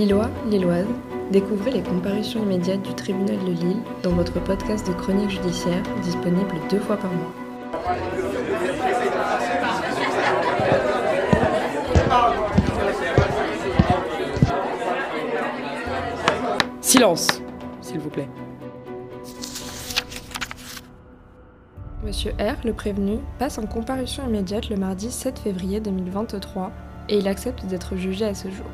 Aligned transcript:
Lillois, 0.00 0.30
Lilloise, 0.48 0.86
découvrez 1.30 1.72
les 1.72 1.82
comparutions 1.82 2.42
immédiates 2.42 2.80
du 2.80 2.94
tribunal 2.94 3.38
de 3.40 3.50
Lille 3.50 3.82
dans 4.02 4.12
votre 4.12 4.42
podcast 4.42 4.88
de 4.88 4.94
chronique 4.94 5.28
judiciaire 5.28 5.82
disponible 6.02 6.54
deux 6.70 6.78
fois 6.78 6.96
par 6.96 7.10
mois. 7.12 7.34
Silence, 16.80 17.28
s'il 17.82 17.98
vous 17.98 18.08
plaît. 18.08 18.30
Monsieur 22.02 22.30
R, 22.40 22.56
le 22.64 22.72
prévenu, 22.72 23.18
passe 23.38 23.58
en 23.58 23.66
comparution 23.66 24.26
immédiate 24.26 24.70
le 24.70 24.76
mardi 24.76 25.10
7 25.10 25.40
février 25.40 25.78
2023 25.80 26.72
et 27.10 27.18
il 27.18 27.28
accepte 27.28 27.66
d'être 27.66 27.96
jugé 27.96 28.24
à 28.24 28.32
ce 28.32 28.48
jour. 28.48 28.64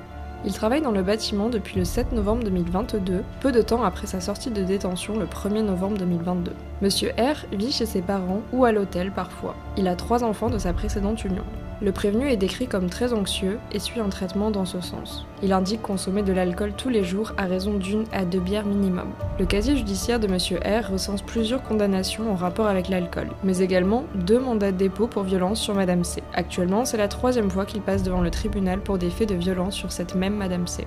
Il 0.46 0.52
travaille 0.52 0.80
dans 0.80 0.92
le 0.92 1.02
bâtiment 1.02 1.48
depuis 1.48 1.76
le 1.76 1.84
7 1.84 2.12
novembre 2.12 2.44
2022, 2.44 3.24
peu 3.40 3.50
de 3.50 3.62
temps 3.62 3.82
après 3.82 4.06
sa 4.06 4.20
sortie 4.20 4.50
de 4.52 4.62
détention 4.62 5.18
le 5.18 5.26
1er 5.26 5.62
novembre 5.62 5.98
2022. 5.98 6.52
Monsieur 6.82 7.10
R 7.18 7.46
vit 7.52 7.72
chez 7.72 7.84
ses 7.84 8.00
parents 8.00 8.42
ou 8.52 8.64
à 8.64 8.70
l'hôtel 8.70 9.10
parfois. 9.10 9.56
Il 9.76 9.88
a 9.88 9.96
trois 9.96 10.22
enfants 10.22 10.48
de 10.48 10.58
sa 10.58 10.72
précédente 10.72 11.24
union. 11.24 11.42
Le 11.82 11.92
prévenu 11.92 12.28
est 12.28 12.38
décrit 12.38 12.66
comme 12.66 12.88
très 12.88 13.12
anxieux 13.12 13.58
et 13.70 13.78
suit 13.78 14.00
un 14.00 14.08
traitement 14.08 14.50
dans 14.50 14.64
ce 14.64 14.80
sens. 14.80 15.26
Il 15.42 15.52
indique 15.52 15.82
consommer 15.82 16.22
de 16.22 16.32
l'alcool 16.32 16.72
tous 16.74 16.88
les 16.88 17.04
jours 17.04 17.32
à 17.36 17.44
raison 17.44 17.74
d'une 17.74 18.04
à 18.12 18.24
deux 18.24 18.40
bières 18.40 18.64
minimum. 18.64 19.10
Le 19.38 19.44
casier 19.44 19.76
judiciaire 19.76 20.18
de 20.18 20.26
M. 20.26 20.38
R 20.64 20.90
recense 20.90 21.20
plusieurs 21.20 21.62
condamnations 21.62 22.32
en 22.32 22.34
rapport 22.34 22.66
avec 22.66 22.88
l'alcool, 22.88 23.28
mais 23.44 23.58
également 23.58 24.04
deux 24.14 24.38
mandats 24.38 24.72
de 24.72 24.78
dépôt 24.78 25.06
pour 25.06 25.24
violence 25.24 25.60
sur 25.60 25.74
Madame 25.74 26.02
C. 26.02 26.22
Actuellement, 26.32 26.86
c'est 26.86 26.96
la 26.96 27.08
troisième 27.08 27.50
fois 27.50 27.66
qu'il 27.66 27.82
passe 27.82 28.02
devant 28.02 28.22
le 28.22 28.30
tribunal 28.30 28.80
pour 28.80 28.96
des 28.96 29.10
faits 29.10 29.28
de 29.28 29.34
violence 29.34 29.74
sur 29.74 29.92
cette 29.92 30.14
même 30.14 30.36
Madame 30.36 30.66
C. 30.66 30.86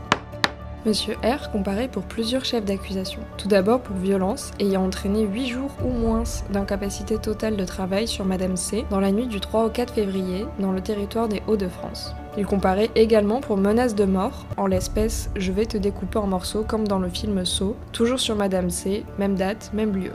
Monsieur 0.85 1.15
R 1.23 1.51
comparé 1.51 1.89
pour 1.89 2.03
plusieurs 2.03 2.45
chefs 2.45 2.63
d'accusation. 2.63 3.19
Tout 3.37 3.49
d'abord 3.49 3.81
pour 3.81 3.97
violence 3.97 4.51
ayant 4.61 4.85
entraîné 4.85 5.23
8 5.23 5.47
jours 5.47 5.71
ou 5.83 5.89
moins 5.89 6.23
d'incapacité 6.51 7.17
totale 7.17 7.57
de 7.57 7.65
travail 7.65 8.07
sur 8.07 8.23
Madame 8.23 8.55
C 8.55 8.85
dans 8.89 9.01
la 9.01 9.11
nuit 9.11 9.27
du 9.27 9.41
3 9.41 9.65
au 9.65 9.69
4 9.69 9.93
février 9.93 10.45
dans 10.57 10.71
le 10.71 10.79
territoire 10.79 11.27
des 11.27 11.43
Hauts-de-France. 11.47 12.15
Il 12.37 12.45
comparait 12.45 12.91
également 12.95 13.41
pour 13.41 13.57
menace 13.57 13.93
de 13.93 14.05
mort, 14.05 14.45
en 14.55 14.67
l'espèce 14.67 15.29
je 15.35 15.51
vais 15.51 15.65
te 15.65 15.77
découper 15.77 16.19
en 16.19 16.27
morceaux 16.27 16.63
comme 16.63 16.87
dans 16.87 16.99
le 16.99 17.09
film 17.09 17.43
Saut, 17.43 17.75
toujours 17.91 18.19
sur 18.19 18.37
Madame 18.37 18.69
C, 18.69 19.03
même 19.17 19.35
date, 19.35 19.71
même 19.73 19.93
lieu. 19.93 20.11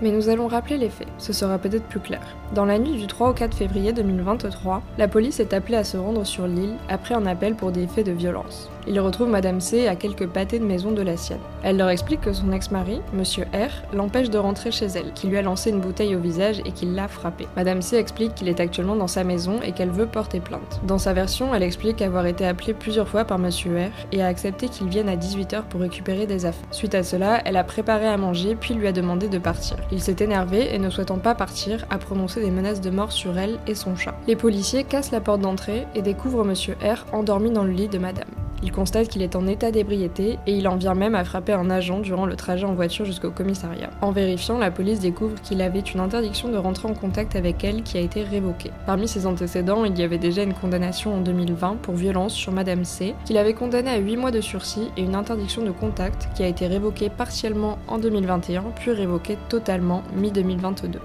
Mais 0.00 0.10
nous 0.10 0.28
allons 0.28 0.46
rappeler 0.46 0.78
les 0.78 0.90
faits, 0.90 1.08
ce 1.18 1.32
sera 1.32 1.58
peut-être 1.58 1.86
plus 1.86 2.00
clair. 2.00 2.20
Dans 2.54 2.64
la 2.64 2.78
nuit 2.78 2.96
du 2.96 3.06
3 3.06 3.30
au 3.30 3.32
4 3.32 3.54
février 3.54 3.92
2023, 3.92 4.82
la 4.96 5.08
police 5.08 5.40
est 5.40 5.52
appelée 5.52 5.76
à 5.76 5.84
se 5.84 5.96
rendre 5.96 6.24
sur 6.24 6.46
l'île 6.46 6.76
après 6.88 7.14
un 7.14 7.26
appel 7.26 7.54
pour 7.54 7.72
des 7.72 7.86
faits 7.86 8.06
de 8.06 8.12
violence. 8.12 8.70
Ils 8.86 9.00
retrouvent 9.00 9.28
Madame 9.28 9.60
C 9.60 9.86
à 9.86 9.96
quelques 9.96 10.26
pâtés 10.26 10.58
de 10.58 10.64
maison 10.64 10.92
de 10.92 11.02
la 11.02 11.18
sienne. 11.18 11.40
Elle 11.62 11.76
leur 11.76 11.90
explique 11.90 12.22
que 12.22 12.32
son 12.32 12.52
ex-mari, 12.52 13.02
Monsieur 13.12 13.44
R, 13.52 13.94
l'empêche 13.94 14.30
de 14.30 14.38
rentrer 14.38 14.70
chez 14.70 14.86
elle, 14.86 15.12
qu'il 15.12 15.28
lui 15.28 15.36
a 15.36 15.42
lancé 15.42 15.68
une 15.68 15.80
bouteille 15.80 16.16
au 16.16 16.20
visage 16.20 16.60
et 16.64 16.72
qu'il 16.72 16.94
l'a 16.94 17.06
frappé. 17.06 17.46
Madame 17.54 17.82
C 17.82 17.96
explique 17.96 18.34
qu'il 18.34 18.48
est 18.48 18.60
actuellement 18.60 18.96
dans 18.96 19.08
sa 19.08 19.24
maison 19.24 19.60
et 19.62 19.72
qu'elle 19.72 19.90
veut 19.90 20.06
porter 20.06 20.40
plainte. 20.40 20.80
Dans 20.86 20.96
sa 20.96 21.12
version, 21.12 21.54
elle 21.54 21.62
explique 21.62 22.00
avoir 22.00 22.24
été 22.24 22.46
appelée 22.46 22.72
plusieurs 22.72 23.08
fois 23.08 23.24
par 23.24 23.38
Monsieur 23.38 23.76
R 23.76 23.90
et 24.12 24.22
a 24.22 24.26
accepté 24.26 24.68
qu'il 24.68 24.88
vienne 24.88 25.10
à 25.10 25.16
18h 25.16 25.64
pour 25.68 25.82
récupérer 25.82 26.26
des 26.26 26.46
affaires. 26.46 26.68
Suite 26.70 26.94
à 26.94 27.02
cela, 27.02 27.42
elle 27.44 27.56
a 27.58 27.64
préparé 27.64 28.06
à 28.06 28.16
manger 28.16 28.54
puis 28.54 28.72
lui 28.72 28.86
a 28.86 28.92
demandé 28.92 29.28
de 29.28 29.38
partir. 29.38 29.76
Il 29.90 30.02
s'est 30.02 30.16
énervé 30.20 30.74
et 30.74 30.78
ne 30.78 30.90
souhaitant 30.90 31.18
pas 31.18 31.34
partir, 31.34 31.86
a 31.90 31.98
prononcé 31.98 32.40
des 32.40 32.50
menaces 32.50 32.80
de 32.80 32.90
mort 32.90 33.12
sur 33.12 33.38
elle 33.38 33.58
et 33.66 33.74
son 33.74 33.96
chat. 33.96 34.14
Les 34.26 34.36
policiers 34.36 34.84
cassent 34.84 35.12
la 35.12 35.20
porte 35.20 35.40
d'entrée 35.40 35.86
et 35.94 36.02
découvrent 36.02 36.44
Monsieur 36.44 36.76
R 36.82 37.06
endormi 37.12 37.50
dans 37.50 37.64
le 37.64 37.72
lit 37.72 37.88
de 37.88 37.98
Madame. 37.98 38.28
Il 38.62 38.72
constate 38.72 39.08
qu'il 39.08 39.22
est 39.22 39.36
en 39.36 39.46
état 39.46 39.70
d'ébriété 39.70 40.38
et 40.46 40.52
il 40.52 40.66
en 40.66 40.76
vient 40.76 40.94
même 40.94 41.14
à 41.14 41.24
frapper 41.24 41.52
un 41.52 41.70
agent 41.70 42.00
durant 42.00 42.26
le 42.26 42.36
trajet 42.36 42.66
en 42.66 42.74
voiture 42.74 43.04
jusqu'au 43.04 43.30
commissariat. 43.30 43.90
En 44.00 44.10
vérifiant, 44.10 44.58
la 44.58 44.70
police 44.70 45.00
découvre 45.00 45.40
qu'il 45.42 45.62
avait 45.62 45.80
une 45.80 46.00
interdiction 46.00 46.48
de 46.48 46.56
rentrer 46.56 46.88
en 46.88 46.94
contact 46.94 47.36
avec 47.36 47.62
elle 47.62 47.82
qui 47.82 47.98
a 47.98 48.00
été 48.00 48.22
révoquée. 48.22 48.72
Parmi 48.86 49.06
ses 49.06 49.26
antécédents, 49.26 49.84
il 49.84 49.98
y 49.98 50.02
avait 50.02 50.18
déjà 50.18 50.42
une 50.42 50.54
condamnation 50.54 51.14
en 51.14 51.20
2020 51.20 51.76
pour 51.82 51.94
violence 51.94 52.34
sur 52.34 52.52
Madame 52.52 52.84
C, 52.84 53.14
qu'il 53.24 53.36
avait 53.36 53.54
condamnée 53.54 53.90
à 53.90 53.98
8 53.98 54.16
mois 54.16 54.30
de 54.30 54.40
sursis 54.40 54.90
et 54.96 55.02
une 55.02 55.14
interdiction 55.14 55.62
de 55.62 55.70
contact 55.70 56.28
qui 56.34 56.42
a 56.42 56.48
été 56.48 56.66
révoquée 56.66 57.10
partiellement 57.10 57.78
en 57.86 57.98
2021 57.98 58.64
puis 58.76 58.92
révoquée 58.92 59.38
totalement 59.48 60.02
mi-2022. 60.16 60.98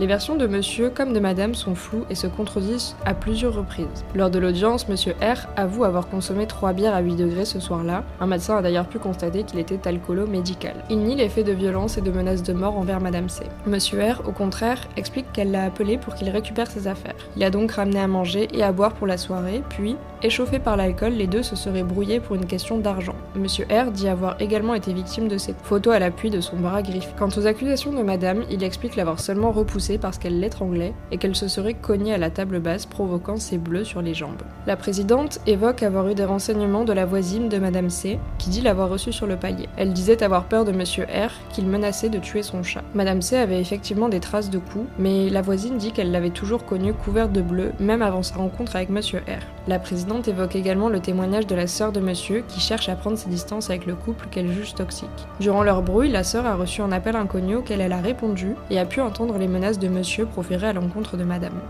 Les 0.00 0.08
versions 0.08 0.34
de 0.34 0.48
monsieur 0.48 0.90
comme 0.90 1.12
de 1.12 1.20
madame 1.20 1.54
sont 1.54 1.76
floues 1.76 2.04
et 2.10 2.16
se 2.16 2.26
contredisent 2.26 2.96
à 3.06 3.14
plusieurs 3.14 3.54
reprises. 3.54 4.04
Lors 4.16 4.28
de 4.28 4.40
l'audience, 4.40 4.88
monsieur 4.88 5.12
R 5.22 5.46
avoue 5.56 5.84
avoir 5.84 6.08
consommé 6.08 6.48
3 6.48 6.72
bières 6.72 6.94
à 6.94 7.00
8 7.00 7.14
degrés 7.14 7.44
ce 7.44 7.60
soir-là. 7.60 8.02
Un 8.20 8.26
médecin 8.26 8.56
a 8.56 8.62
d'ailleurs 8.62 8.88
pu 8.88 8.98
constater 8.98 9.44
qu'il 9.44 9.60
était 9.60 9.86
alcoolo-médical. 9.86 10.74
Il 10.90 10.98
nie 10.98 11.14
les 11.14 11.28
faits 11.28 11.46
de 11.46 11.52
violence 11.52 11.96
et 11.96 12.00
de 12.00 12.10
menaces 12.10 12.42
de 12.42 12.52
mort 12.52 12.76
envers 12.76 13.00
madame 13.00 13.28
C. 13.28 13.44
Monsieur 13.66 14.02
R, 14.02 14.22
au 14.26 14.32
contraire, 14.32 14.80
explique 14.96 15.30
qu'elle 15.32 15.52
l'a 15.52 15.62
appelé 15.62 15.96
pour 15.96 16.16
qu'il 16.16 16.28
récupère 16.28 16.68
ses 16.68 16.88
affaires. 16.88 17.14
Il 17.36 17.44
a 17.44 17.50
donc 17.50 17.70
ramené 17.70 18.00
à 18.00 18.08
manger 18.08 18.48
et 18.52 18.64
à 18.64 18.72
boire 18.72 18.94
pour 18.94 19.06
la 19.06 19.16
soirée, 19.16 19.62
puis, 19.68 19.96
échauffés 20.24 20.58
par 20.58 20.76
l'alcool, 20.76 21.12
les 21.12 21.26
deux 21.26 21.42
se 21.42 21.54
seraient 21.54 21.82
brouillés 21.82 22.18
pour 22.18 22.34
une 22.34 22.46
question 22.46 22.78
d'argent. 22.78 23.14
Monsieur 23.36 23.66
R 23.70 23.92
dit 23.92 24.08
avoir 24.08 24.40
également 24.40 24.74
été 24.74 24.92
victime 24.92 25.28
de 25.28 25.36
cette 25.36 25.60
photo 25.62 25.90
à 25.90 25.98
l'appui 25.98 26.30
de 26.30 26.40
son 26.40 26.56
bras 26.56 26.82
griffé. 26.82 27.10
Quant 27.18 27.28
aux 27.28 27.46
accusations 27.46 27.92
de 27.92 28.02
madame, 28.02 28.42
il 28.50 28.64
explique 28.64 28.96
l'avoir 28.96 29.20
seulement 29.20 29.52
repoussé 29.52 29.98
parce 29.98 30.18
qu'elle 30.18 30.40
l'étranglait 30.40 30.94
et 31.12 31.18
qu'elle 31.18 31.36
se 31.36 31.46
serait 31.46 31.74
cognée 31.74 32.14
à 32.14 32.18
la 32.18 32.30
table 32.30 32.58
basse 32.58 32.86
provoquant 32.86 33.36
ses 33.36 33.58
bleus 33.58 33.84
sur 33.84 34.00
les 34.00 34.14
jambes. 34.14 34.42
La 34.66 34.76
présidente 34.76 35.40
évoque 35.46 35.82
avoir 35.82 36.08
eu 36.08 36.14
des 36.14 36.24
renseignements 36.24 36.84
de 36.84 36.94
la 36.94 37.04
voisine 37.04 37.50
de 37.50 37.58
Madame 37.58 37.90
C, 37.90 38.18
qui 38.38 38.48
dit 38.48 38.62
l'avoir 38.62 38.88
reçu 38.88 39.12
sur 39.12 39.26
le 39.26 39.36
palier. 39.36 39.68
Elle 39.76 39.92
disait 39.92 40.22
avoir 40.22 40.44
peur 40.44 40.64
de 40.64 40.72
Monsieur 40.72 41.04
R, 41.04 41.32
qu'il 41.50 41.66
menaçait 41.66 42.08
de 42.08 42.18
tuer 42.18 42.42
son 42.42 42.62
chat. 42.62 42.82
Madame 42.94 43.20
C 43.20 43.36
avait 43.36 43.60
effectivement 43.60 44.08
des 44.08 44.20
traces 44.20 44.48
de 44.48 44.58
coups, 44.58 44.86
mais 44.98 45.28
la 45.28 45.42
voisine 45.42 45.76
dit 45.76 45.92
qu'elle 45.92 46.12
l'avait 46.12 46.30
toujours 46.30 46.64
connue 46.64 46.94
couverte 46.94 47.32
de 47.32 47.42
bleu, 47.42 47.72
même 47.78 48.00
avant 48.00 48.22
sa 48.22 48.36
rencontre 48.36 48.76
avec 48.76 48.88
Monsieur 48.88 49.18
R. 49.18 49.44
évoque 50.22 50.56
également 50.56 50.88
le 50.88 51.00
témoignage 51.00 51.46
de 51.46 51.54
la 51.54 51.66
sœur 51.66 51.92
de 51.92 52.00
Monsieur, 52.00 52.44
qui 52.48 52.60
cherche 52.60 52.88
à 52.88 52.96
prendre 52.96 53.18
ses 53.18 53.28
distances 53.28 53.70
avec 53.70 53.86
le 53.86 53.94
couple 53.94 54.26
qu'elle 54.30 54.52
juge 54.52 54.74
toxique. 54.74 55.08
Durant 55.40 55.62
leur 55.62 55.82
brouille, 55.82 56.10
la 56.10 56.24
sœur 56.24 56.46
a 56.46 56.54
reçu 56.54 56.82
un 56.82 56.92
appel 56.92 57.16
inconnu 57.16 57.56
auquel 57.56 57.80
elle 57.80 57.92
a 57.92 58.00
répondu 58.00 58.54
et 58.70 58.78
a 58.78 58.86
pu 58.86 59.00
entendre 59.00 59.38
les 59.38 59.48
menaces 59.48 59.78
de 59.78 59.88
monsieur 59.88 60.26
proféré 60.26 60.68
à 60.68 60.72
l'encontre 60.72 61.16
de 61.16 61.24
madame. 61.24 61.60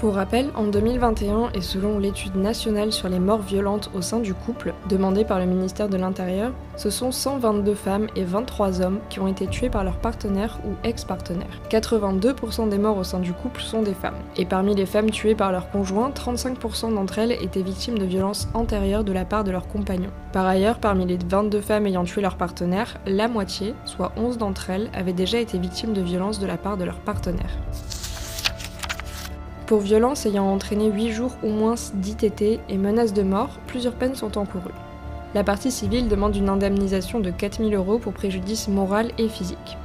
Pour 0.00 0.14
rappel, 0.14 0.50
en 0.54 0.68
2021 0.68 1.50
et 1.54 1.60
selon 1.60 1.98
l'étude 1.98 2.36
nationale 2.36 2.92
sur 2.92 3.08
les 3.08 3.18
morts 3.18 3.42
violentes 3.42 3.90
au 3.96 4.00
sein 4.00 4.20
du 4.20 4.32
couple, 4.32 4.72
demandée 4.88 5.24
par 5.24 5.40
le 5.40 5.46
ministère 5.46 5.88
de 5.88 5.96
l'Intérieur, 5.96 6.52
ce 6.76 6.88
sont 6.88 7.10
122 7.10 7.74
femmes 7.74 8.06
et 8.14 8.22
23 8.22 8.80
hommes 8.80 9.00
qui 9.10 9.18
ont 9.18 9.26
été 9.26 9.48
tués 9.48 9.70
par 9.70 9.82
leur 9.82 9.96
partenaire 9.96 10.60
ou 10.64 10.74
ex-partenaire. 10.86 11.60
82% 11.68 12.68
des 12.68 12.78
morts 12.78 12.96
au 12.96 13.02
sein 13.02 13.18
du 13.18 13.32
couple 13.32 13.60
sont 13.60 13.82
des 13.82 13.92
femmes. 13.92 14.14
Et 14.36 14.44
parmi 14.44 14.76
les 14.76 14.86
femmes 14.86 15.10
tuées 15.10 15.34
par 15.34 15.50
leur 15.50 15.68
conjoint, 15.68 16.10
35% 16.10 16.94
d'entre 16.94 17.18
elles 17.18 17.32
étaient 17.32 17.62
victimes 17.62 17.98
de 17.98 18.04
violences 18.04 18.46
antérieures 18.54 19.02
de 19.02 19.12
la 19.12 19.24
part 19.24 19.42
de 19.42 19.50
leurs 19.50 19.66
compagnons. 19.66 20.12
Par 20.32 20.46
ailleurs, 20.46 20.78
parmi 20.78 21.06
les 21.06 21.18
22 21.28 21.60
femmes 21.60 21.88
ayant 21.88 22.04
tué 22.04 22.20
leur 22.20 22.36
partenaire, 22.36 23.00
la 23.04 23.26
moitié, 23.26 23.74
soit 23.84 24.12
11 24.16 24.38
d'entre 24.38 24.70
elles, 24.70 24.90
avaient 24.94 25.12
déjà 25.12 25.40
été 25.40 25.58
victimes 25.58 25.92
de 25.92 26.02
violences 26.02 26.38
de 26.38 26.46
la 26.46 26.56
part 26.56 26.76
de 26.76 26.84
leur 26.84 27.00
partenaire. 27.00 27.58
Pour 29.68 29.80
violence 29.80 30.24
ayant 30.24 30.50
entraîné 30.50 30.90
8 30.90 31.12
jours 31.12 31.36
ou 31.42 31.50
moins 31.50 31.74
d'ITT 31.92 32.58
et 32.70 32.78
menaces 32.78 33.12
de 33.12 33.22
mort, 33.22 33.50
plusieurs 33.66 33.92
peines 33.92 34.14
sont 34.14 34.38
encourues. 34.38 34.72
La 35.34 35.44
partie 35.44 35.70
civile 35.70 36.08
demande 36.08 36.34
une 36.34 36.48
indemnisation 36.48 37.20
de 37.20 37.30
4000 37.30 37.74
euros 37.74 37.98
pour 37.98 38.14
préjudice 38.14 38.68
moral 38.68 39.12
et 39.18 39.28
physique. 39.28 39.76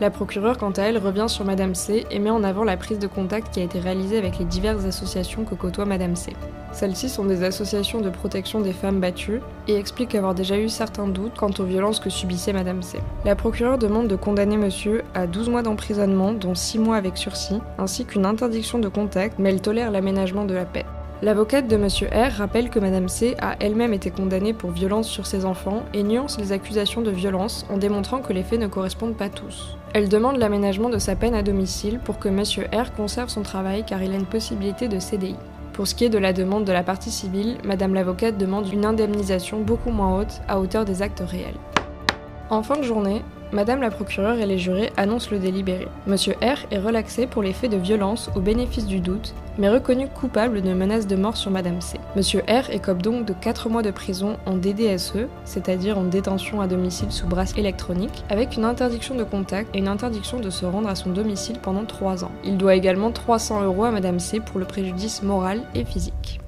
La 0.00 0.10
procureure, 0.10 0.56
quant 0.56 0.70
à 0.70 0.82
elle, 0.82 0.98
revient 0.98 1.26
sur 1.26 1.44
Madame 1.44 1.74
C 1.74 2.06
et 2.12 2.20
met 2.20 2.30
en 2.30 2.44
avant 2.44 2.62
la 2.62 2.76
prise 2.76 3.00
de 3.00 3.08
contact 3.08 3.52
qui 3.52 3.58
a 3.58 3.64
été 3.64 3.80
réalisée 3.80 4.18
avec 4.18 4.38
les 4.38 4.44
diverses 4.44 4.84
associations 4.84 5.44
que 5.44 5.56
côtoie 5.56 5.84
Madame 5.84 6.14
C. 6.14 6.32
Celles-ci 6.74 7.08
sont 7.08 7.24
des 7.24 7.44
associations 7.44 8.00
de 8.00 8.10
protection 8.10 8.60
des 8.60 8.72
femmes 8.72 8.98
battues 8.98 9.40
et 9.68 9.76
expliquent 9.76 10.16
avoir 10.16 10.34
déjà 10.34 10.58
eu 10.58 10.68
certains 10.68 11.06
doutes 11.06 11.36
quant 11.36 11.52
aux 11.60 11.64
violences 11.64 12.00
que 12.00 12.10
subissait 12.10 12.52
Madame 12.52 12.82
C. 12.82 12.98
La 13.24 13.36
procureure 13.36 13.78
demande 13.78 14.08
de 14.08 14.16
condamner 14.16 14.56
monsieur 14.56 15.04
à 15.14 15.28
12 15.28 15.50
mois 15.50 15.62
d'emprisonnement, 15.62 16.32
dont 16.32 16.56
6 16.56 16.80
mois 16.80 16.96
avec 16.96 17.16
sursis, 17.16 17.60
ainsi 17.78 18.04
qu'une 18.04 18.26
interdiction 18.26 18.80
de 18.80 18.88
contact, 18.88 19.38
mais 19.38 19.50
elle 19.50 19.62
tolère 19.62 19.92
l'aménagement 19.92 20.44
de 20.44 20.54
la 20.54 20.64
paix. 20.64 20.84
L'avocate 21.22 21.68
de 21.68 21.76
Monsieur 21.76 22.08
R 22.08 22.32
rappelle 22.36 22.70
que 22.70 22.80
Madame 22.80 23.08
C 23.08 23.36
a 23.40 23.54
elle-même 23.60 23.94
été 23.94 24.10
condamnée 24.10 24.52
pour 24.52 24.72
violence 24.72 25.08
sur 25.08 25.26
ses 25.26 25.44
enfants 25.44 25.84
et 25.94 26.02
nuance 26.02 26.40
les 26.40 26.50
accusations 26.50 27.02
de 27.02 27.12
violence 27.12 27.64
en 27.70 27.78
démontrant 27.78 28.18
que 28.18 28.32
les 28.32 28.42
faits 28.42 28.60
ne 28.60 28.66
correspondent 28.66 29.16
pas 29.16 29.28
tous. 29.28 29.78
Elle 29.94 30.08
demande 30.08 30.38
l'aménagement 30.38 30.90
de 30.90 30.98
sa 30.98 31.14
peine 31.14 31.36
à 31.36 31.44
domicile 31.44 32.00
pour 32.00 32.18
que 32.18 32.28
Monsieur 32.28 32.64
R 32.74 32.92
conserve 32.92 33.28
son 33.28 33.42
travail 33.42 33.84
car 33.86 34.02
il 34.02 34.12
a 34.12 34.16
une 34.16 34.26
possibilité 34.26 34.88
de 34.88 34.98
CDI. 34.98 35.36
Pour 35.74 35.88
ce 35.88 35.96
qui 35.96 36.04
est 36.04 36.08
de 36.08 36.18
la 36.18 36.32
demande 36.32 36.64
de 36.64 36.70
la 36.70 36.84
partie 36.84 37.10
civile, 37.10 37.58
Madame 37.64 37.94
l'avocate 37.94 38.38
demande 38.38 38.72
une 38.72 38.84
indemnisation 38.84 39.60
beaucoup 39.60 39.90
moins 39.90 40.20
haute 40.20 40.40
à 40.46 40.60
hauteur 40.60 40.84
des 40.84 41.02
actes 41.02 41.24
réels. 41.26 41.58
En 42.48 42.62
fin 42.62 42.76
de 42.76 42.84
journée, 42.84 43.22
Madame 43.52 43.80
la 43.80 43.90
procureure 43.90 44.38
et 44.38 44.46
les 44.46 44.58
jurés 44.58 44.92
annoncent 44.96 45.30
le 45.30 45.38
délibéré. 45.38 45.86
Monsieur 46.06 46.34
R 46.42 46.66
est 46.70 46.78
relaxé 46.78 47.26
pour 47.26 47.42
les 47.42 47.52
faits 47.52 47.70
de 47.70 47.76
violence 47.76 48.30
au 48.34 48.40
bénéfice 48.40 48.86
du 48.86 49.00
doute, 49.00 49.34
mais 49.58 49.68
reconnu 49.68 50.08
coupable 50.08 50.62
de 50.62 50.72
menaces 50.72 51.06
de 51.06 51.14
mort 51.14 51.36
sur 51.36 51.50
Madame 51.50 51.80
C. 51.80 51.98
Monsieur 52.16 52.42
R 52.48 52.70
écope 52.70 53.02
donc 53.02 53.26
de 53.26 53.32
4 53.32 53.68
mois 53.68 53.82
de 53.82 53.90
prison 53.90 54.38
en 54.46 54.56
DDSE, 54.56 55.28
c'est-à-dire 55.44 55.98
en 55.98 56.04
détention 56.04 56.60
à 56.60 56.66
domicile 56.66 57.12
sous 57.12 57.26
brasse 57.26 57.56
électronique, 57.56 58.24
avec 58.28 58.56
une 58.56 58.64
interdiction 58.64 59.14
de 59.14 59.24
contact 59.24 59.74
et 59.74 59.78
une 59.78 59.88
interdiction 59.88 60.40
de 60.40 60.50
se 60.50 60.66
rendre 60.66 60.88
à 60.88 60.96
son 60.96 61.10
domicile 61.10 61.58
pendant 61.62 61.84
3 61.84 62.24
ans. 62.24 62.32
Il 62.44 62.56
doit 62.56 62.74
également 62.74 63.12
300 63.12 63.62
euros 63.62 63.84
à 63.84 63.90
Madame 63.92 64.18
C 64.18 64.40
pour 64.40 64.58
le 64.58 64.66
préjudice 64.66 65.22
moral 65.22 65.62
et 65.74 65.84
physique. 65.84 66.40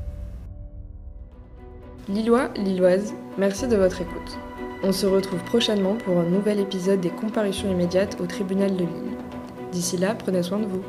Lillois, 2.09 2.49
Lilloise, 2.57 3.15
merci 3.37 3.67
de 3.67 3.77
votre 3.77 4.01
écoute. 4.01 4.39
On 4.89 4.93
se 4.93 5.05
retrouve 5.05 5.43
prochainement 5.43 5.97
pour 5.97 6.21
un 6.21 6.27
nouvel 6.27 6.61
épisode 6.61 7.01
des 7.01 7.11
comparutions 7.11 7.69
immédiates 7.69 8.21
au 8.21 8.27
tribunal 8.27 8.77
de 8.77 8.85
Lille. 8.85 9.19
D'ici 9.73 9.97
là, 9.97 10.15
prenez 10.15 10.45
soin 10.45 10.61
de 10.61 10.67
vous. 10.67 10.85